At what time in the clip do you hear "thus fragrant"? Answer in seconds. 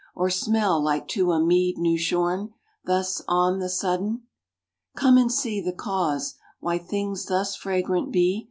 7.27-8.11